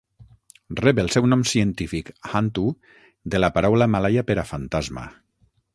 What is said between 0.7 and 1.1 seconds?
Rep